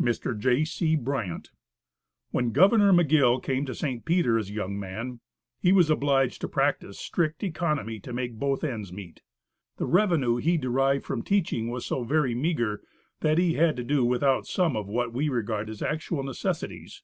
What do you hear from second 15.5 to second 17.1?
as actual necessities.